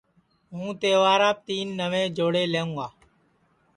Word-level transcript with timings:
ہوں 0.53 0.69
تہواراپ 0.81 1.37
تین 1.47 1.67
نئوے 1.79 2.03
جوڑے 2.17 2.43
لئوں 2.53 2.71
گا 2.77 2.87